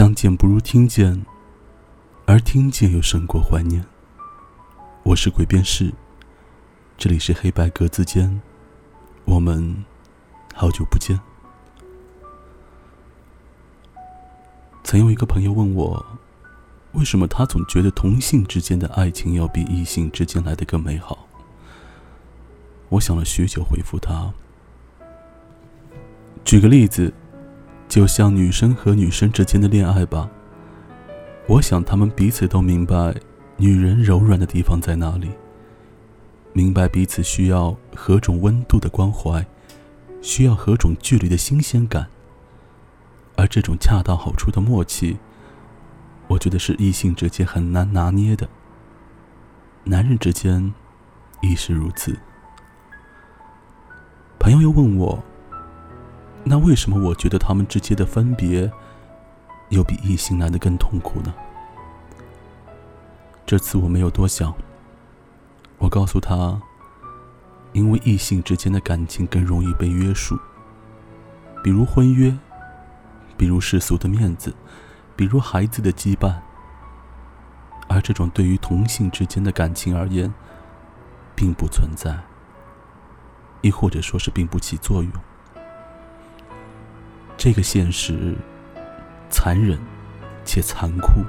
[0.00, 1.26] 相见不如听见，
[2.24, 3.84] 而听见又胜过怀念。
[5.02, 5.92] 我是鬼边士，
[6.96, 8.40] 这里是黑白格子间，
[9.26, 9.84] 我们
[10.54, 11.20] 好久不见。
[14.82, 16.06] 曾有一个朋友问我，
[16.92, 21.28] 为什么他总觉得同性之间的爱情要比异性之间来的更美好？
[22.88, 24.32] 我想了许久，回复他：
[26.42, 27.12] 举个例子。
[27.90, 30.30] 就像女生和女生之间的恋爱吧，
[31.48, 33.12] 我想他们彼此都明白
[33.56, 35.28] 女人柔软的地方在哪里，
[36.52, 39.44] 明白彼此需要何种温度的关怀，
[40.22, 42.06] 需要何种距离的新鲜感。
[43.34, 45.18] 而这种恰到好处的默契，
[46.28, 48.48] 我觉得是异性之间很难拿捏的。
[49.82, 50.72] 男人之间
[51.42, 52.16] 亦是如此。
[54.38, 55.20] 朋友又问我。
[56.42, 58.70] 那为什么我觉得他们之间的分别，
[59.68, 61.32] 又比异性来的更痛苦呢？
[63.46, 64.54] 这次我没有多想，
[65.78, 66.60] 我告诉他，
[67.72, 70.38] 因为异性之间的感情更容易被约束，
[71.62, 72.36] 比如婚约，
[73.36, 74.54] 比如世俗的面子，
[75.14, 76.36] 比如孩子的羁绊，
[77.86, 80.32] 而这种对于同性之间的感情而言，
[81.34, 82.18] 并不存在，
[83.60, 85.12] 亦或者说是并不起作用。
[87.42, 88.34] 这个现实
[89.30, 89.78] 残忍
[90.44, 91.24] 且残酷，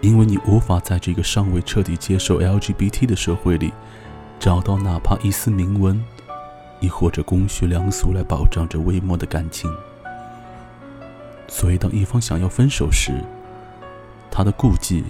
[0.00, 3.72] 因为你无法在这个尚未彻底接受 LGBT 的社会里
[4.40, 6.04] 找到哪怕一丝明文，
[6.80, 9.72] 亦或者公序良俗来保障着微末的感情。
[11.46, 13.22] 所以，当一方想要分手时，
[14.32, 15.04] 他的顾忌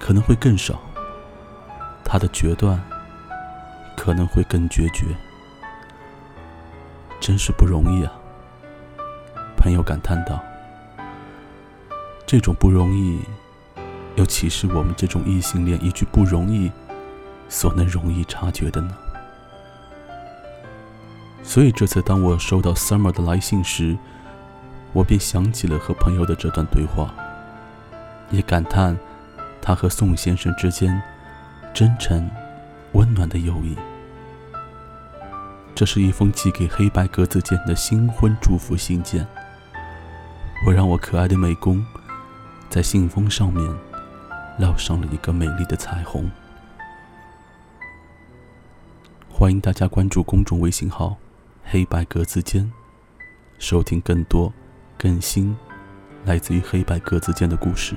[0.00, 0.80] 可能会更少，
[2.04, 2.82] 他的决断
[3.96, 5.04] 可能会更决绝，
[7.20, 8.17] 真是不容易啊！
[9.58, 10.40] 朋友感叹道
[12.24, 13.20] ：“这种不容易，
[14.14, 16.70] 又岂是我们这种异性恋一句不容易
[17.48, 18.96] 所能容易察觉的呢？”
[21.42, 23.96] 所以这次当我收到 Summer 的来信时，
[24.92, 27.12] 我便想起了和朋友的这段对话，
[28.30, 28.96] 也感叹
[29.60, 31.02] 他和宋先生之间
[31.74, 32.30] 真诚、
[32.92, 33.76] 温暖的友谊。
[35.74, 39.26] 这是一封寄给黑白格子间的新婚祝福信件。
[40.66, 41.84] 我让我可爱的美工
[42.68, 43.64] 在信封上面
[44.58, 46.28] 烙上了一个美丽的彩虹。
[49.28, 51.16] 欢迎大家关注公众微信号
[51.64, 52.70] “黑白格子间”，
[53.60, 54.52] 收听更多
[54.98, 55.56] 更新
[56.24, 57.94] 来自于黑白格子间的故事。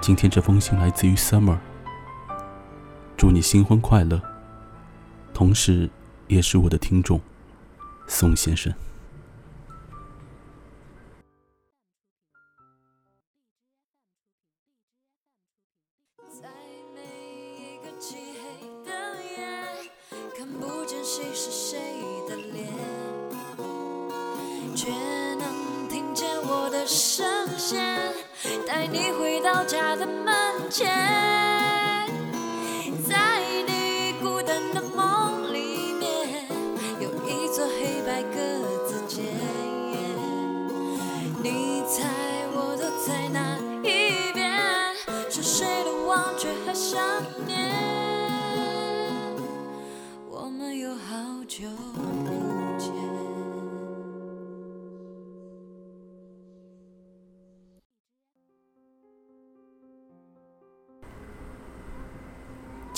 [0.00, 1.58] 今天这封信来自于 Summer，
[3.16, 4.22] 祝你新婚快乐，
[5.34, 5.90] 同时
[6.28, 7.20] 也是我的听众
[8.06, 8.72] 宋先生。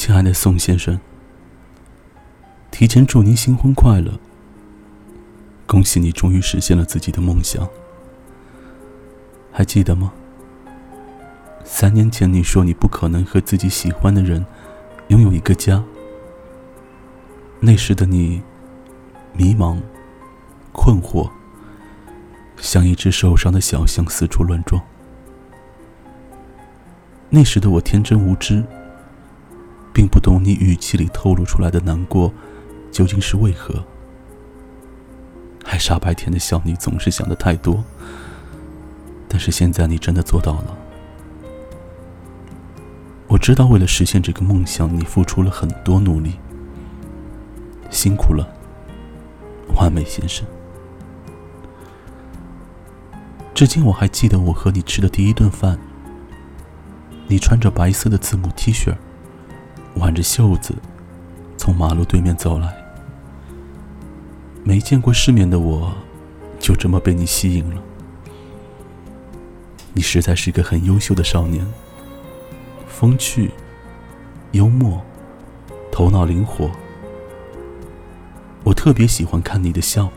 [0.07, 1.01] 亲爱的宋先生，
[2.71, 4.13] 提前祝您新婚快乐！
[5.67, 7.69] 恭喜你终于实现了自己的梦想。
[9.51, 10.13] 还记得吗？
[11.65, 14.47] 三年前你说你不可能和自己喜欢的人
[15.09, 15.83] 拥有一个家。
[17.59, 18.41] 那时的你，
[19.33, 19.77] 迷茫、
[20.71, 21.29] 困惑，
[22.59, 24.81] 像一只受伤的小象四处乱撞。
[27.29, 28.63] 那时的我天真无知。
[29.97, 32.31] 并不懂你语气里透露出来的难过，
[32.93, 33.83] 究竟是为何？
[35.65, 37.83] 还傻白甜的笑你总是想的太多。
[39.27, 40.77] 但是现在你真的做到了。
[43.27, 46.35] 我知道为了实现这个梦想，你付出了很多努力，
[47.89, 48.47] 辛苦了，
[49.77, 50.47] 完美先生。
[53.55, 55.79] 至今我还记得我和你吃的第一顿饭，
[57.29, 58.95] 你穿着白色的字母 T 恤。
[60.07, 60.73] 挽着袖子，
[61.57, 62.73] 从马路对面走来。
[64.63, 65.93] 没见过世面的我，
[66.61, 67.83] 就这么被你吸引了。
[69.93, 71.67] 你实在是个很优秀的少年，
[72.87, 73.51] 风趣、
[74.53, 75.05] 幽默、
[75.91, 76.71] 头脑灵活。
[78.63, 80.09] 我特别喜欢看你的笑，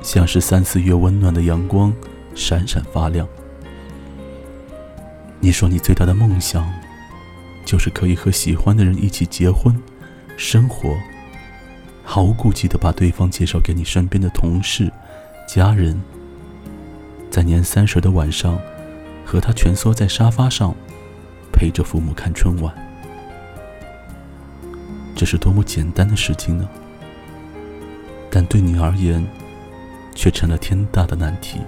[0.00, 1.92] 像是三四月温暖的阳光，
[2.34, 3.28] 闪闪发亮。
[5.40, 6.66] 你说你最大的梦想，
[7.72, 9.74] 就是可以和喜欢的人一起结婚、
[10.36, 10.94] 生活，
[12.04, 14.92] 毫无顾忌的把对方介绍给你身边的同事、
[15.48, 15.98] 家人。
[17.30, 18.60] 在年三十的晚上，
[19.24, 20.74] 和他蜷缩在沙发上，
[21.50, 22.74] 陪着父母看春晚。
[25.16, 26.68] 这是多么简单的事情呢？
[28.30, 29.26] 但对你而言，
[30.14, 31.58] 却成了天大的难题。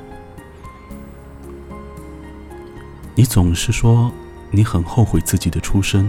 [3.15, 4.13] 你总是说
[4.55, 6.09] 你很后悔自己的出身，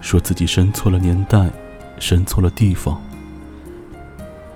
[0.00, 1.50] 说自己生错了年代，
[1.98, 2.98] 生错了地方。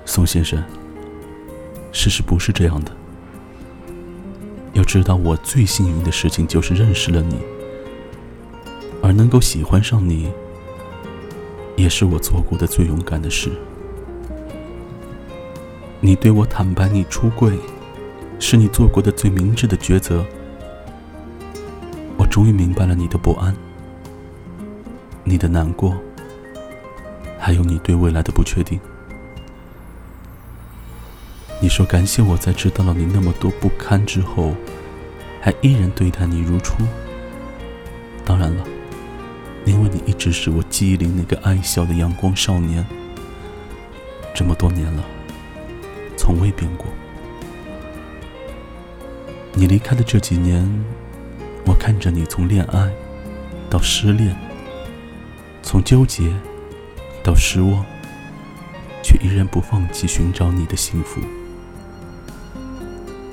[0.07, 0.65] 宋先生，
[1.93, 2.91] 事实不是这样的。
[4.73, 7.37] 要知道，我最幸运的事情就是认识了你，
[9.03, 10.33] 而能够喜欢上你，
[11.77, 13.53] 也是我做过的最勇敢的事。
[16.01, 17.59] 你对我坦白你出柜，
[18.39, 20.25] 是你做过的最明智的抉择。
[22.35, 23.55] 终于明白了你的不安，
[25.23, 25.97] 你的难过，
[27.39, 28.81] 还有你对未来的不确定。
[31.61, 34.53] 你说感谢我在知道了你那么多不堪之后，
[35.41, 36.83] 还依然对待你如初。
[38.25, 38.65] 当然了，
[39.65, 42.85] 因为你一直是我记忆里那个爱笑的阳光少年。
[44.35, 45.05] 这么多年了，
[46.17, 46.87] 从未变过。
[49.53, 50.69] 你离开的这几年，
[51.67, 52.91] 我看着你从恋爱
[53.71, 54.37] 到失恋，
[55.63, 56.33] 从纠结
[57.23, 57.85] 到失望，
[59.03, 61.21] 却依然不放弃寻找你的幸福。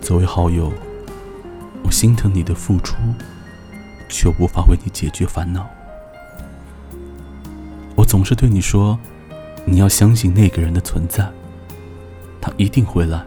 [0.01, 0.72] 作为好友，
[1.83, 2.95] 我心疼你的付出，
[4.10, 5.69] 却无法为你解决烦恼。
[7.95, 8.98] 我总是对你说，
[9.66, 11.30] 你要相信那个人的存在，
[12.42, 13.24] 他一定会来。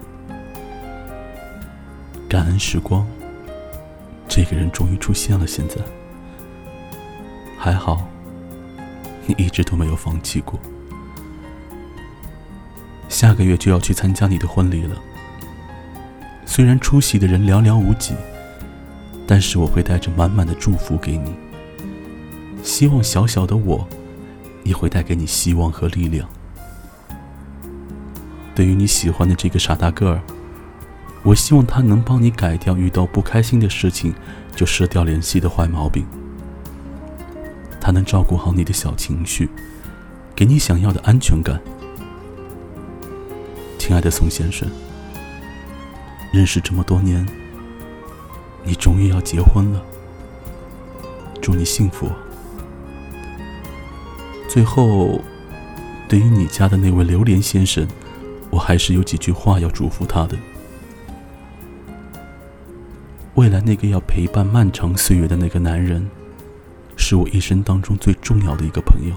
[2.29, 3.07] 感恩时光，
[4.35, 5.47] 这个人终于出现了。
[5.47, 5.77] 现在
[7.57, 8.05] 还好，
[9.29, 10.59] 你一直都没有放弃过。
[13.09, 15.01] 下个月就要去参加你的婚礼了。
[16.45, 18.13] 虽然出席的人寥寥无几，
[19.25, 21.33] 但是我会带着满满的祝福给你。
[22.65, 23.87] 希望小小的我，
[24.65, 26.29] 也会带给你希望和力量。
[28.53, 30.21] 对于你喜欢的这个傻大个儿，
[31.25, 34.15] 我希望他能帮你改掉遇到不开心的事情
[34.55, 36.07] 就失掉联系的坏毛病。
[37.81, 39.49] 他能照顾好你的小情绪，
[40.37, 41.59] 给你想要的安全感。
[43.79, 44.69] 亲爱的宋先生。
[46.33, 47.25] 认识这么多年，
[48.65, 49.83] 你终于要结婚了，
[51.41, 52.11] 祝你幸福。
[54.49, 55.21] 最后，
[56.09, 57.87] 对于你家的那位榴莲先生，
[58.51, 60.37] 我还是有几句话要嘱咐他的。
[63.35, 66.09] 未来那个要陪伴漫长岁月的那个男人，
[66.97, 69.17] 是我一生当中最重要的一个朋友。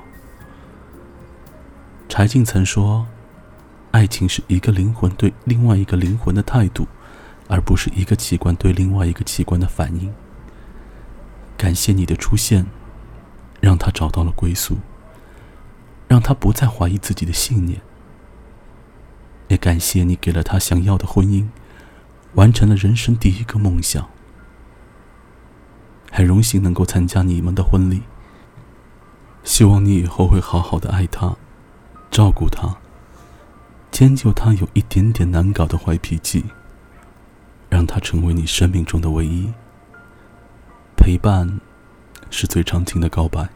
[2.09, 3.07] 柴静曾说
[3.91, 6.87] ：“爱情是一个灵魂对另外一个灵魂的态度。”
[7.49, 10.13] 而不是一个器官对另外一个器官的反应。
[11.55, 12.65] 感谢你的出现，
[13.61, 14.79] 让他找到了归宿，
[16.09, 17.79] 让他不再怀疑自己的信念。
[19.47, 21.47] 也感谢你给了他想要的婚姻，
[22.37, 24.07] 完成了人生第一个梦想。
[26.11, 28.03] 很荣幸能够参加你们的婚礼。
[29.43, 31.35] 希望你以后会好好的爱他，
[32.11, 32.77] 照顾他，
[33.91, 36.45] 迁就他有一点点难搞的坏脾气。
[37.69, 39.51] 让他成为你生命中的唯一。
[40.95, 41.59] 陪伴，
[42.29, 43.49] 是最长情的告白。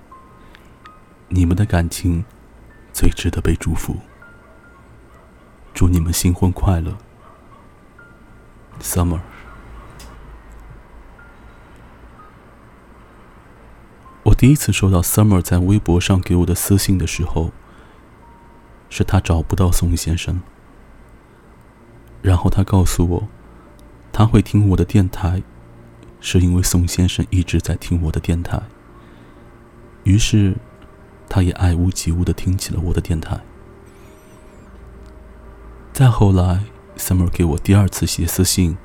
[1.29, 2.25] 你们的感情，
[2.91, 3.95] 最值得被祝福。
[5.73, 6.97] 祝你们新婚快乐
[8.81, 9.19] ，Summer。
[14.23, 17.51] 我第一次收到 Summer 在微博上给我的私信的时候，
[18.89, 20.41] 是他找不到宋先生，
[22.21, 23.27] 然后他告诉我。
[24.13, 25.41] 他会听我的电台，
[26.19, 28.61] 是因为宋先生一直在听我的电台。
[30.03, 30.57] 于是，
[31.29, 33.39] 他也爱屋及乌的听起了我的电台。
[35.93, 36.65] 再后来
[37.01, 38.77] ，Summer 给我第二次写私信，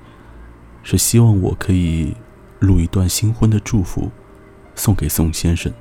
[0.82, 2.16] 是希望我可以
[2.58, 4.10] 录一段新婚的祝福，
[4.74, 5.72] 送给宋先生，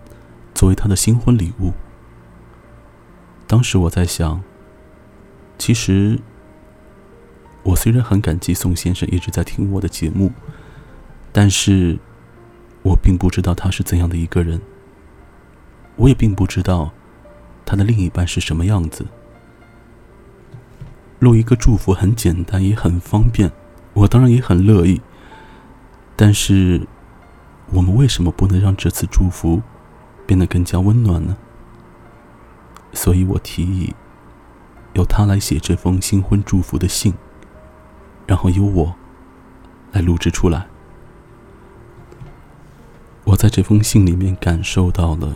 [0.53, 1.71] 作为他的新婚礼物。
[3.47, 4.43] 当时我在想，
[5.57, 6.19] 其实。
[7.67, 10.31] 我虽然很感激宋先生一直在听我的节目，
[11.31, 11.97] 但是，
[12.83, 14.61] 我并不知道他是怎样的一个人。
[15.95, 16.91] 我也并不知道
[17.65, 19.07] 他的另一半是什么样子。
[21.19, 23.51] 录一个祝福很简单，也很方便，
[23.93, 25.01] 我当然也很乐意。
[26.15, 26.87] 但是，
[27.71, 29.61] 我们为什么不能让这次祝福
[30.25, 31.37] 变得更加温暖呢？
[32.93, 33.93] 所以我提议
[34.93, 37.13] 由他来写这封新婚祝福的信，
[38.25, 38.95] 然后由我
[39.91, 40.67] 来录制出来。
[43.25, 45.35] 我在这封信里面感受到了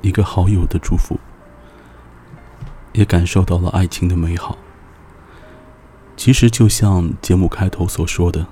[0.00, 1.20] 一个好友的祝福，
[2.94, 4.56] 也感受到了爱情的美好。
[6.16, 8.46] 其实就像节目开头所说的，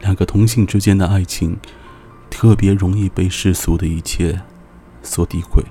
[0.00, 1.56] 两个同性之间的爱情，
[2.28, 4.42] 特别容易被世俗的一切
[5.02, 5.64] 所诋毁，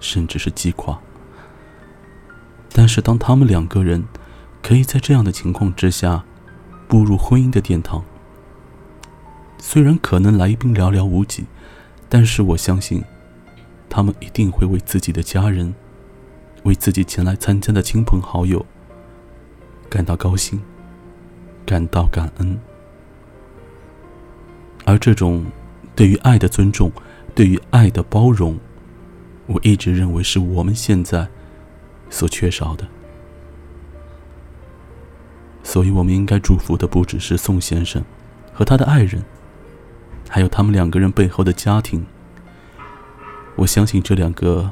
[0.00, 0.98] 甚至是击垮。
[2.72, 4.04] 但是当他们两个人
[4.60, 6.24] 可以在这样的情况之下
[6.88, 8.04] 步入婚姻的殿堂，
[9.58, 11.44] 虽然可能来宾寥寥无几，
[12.08, 13.04] 但是我相信，
[13.88, 15.74] 他们一定会为自己的家人，
[16.64, 18.64] 为自己前来参加的亲朋好友
[19.88, 20.60] 感到高兴，
[21.66, 22.58] 感到感恩。
[24.84, 25.44] 而这种
[25.94, 26.90] 对于爱的尊重，
[27.34, 28.58] 对于爱的包容，
[29.46, 31.28] 我一直认为是我们现在
[32.10, 32.86] 所缺少的。
[35.62, 38.04] 所以，我们应该祝福的不只是宋先生
[38.52, 39.22] 和他的爱人。
[40.28, 42.06] 还有他们两个人背后的家庭，
[43.54, 44.70] 我相信这两个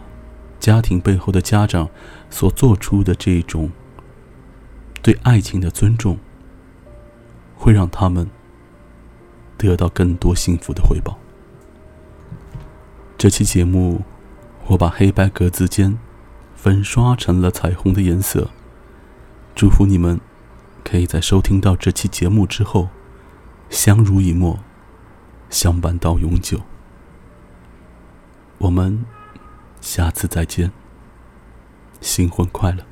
[0.60, 1.88] 家庭背后的家长
[2.30, 3.70] 所做出的这种
[5.02, 6.18] 对爱情的尊重，
[7.56, 8.28] 会让他们
[9.56, 11.18] 得到更多幸福的回报。
[13.18, 14.02] 这期节目，
[14.66, 15.98] 我把黑白格子间
[16.54, 18.50] 粉刷成了彩虹的颜色。
[19.56, 20.20] 祝福你们
[20.84, 22.90] 可以在收听到这期节目之后，
[23.68, 24.60] 相濡以沫。
[25.50, 26.60] 相伴到永久，
[28.58, 29.04] 我们
[29.80, 30.70] 下次再见，
[32.00, 32.84] 新婚快乐。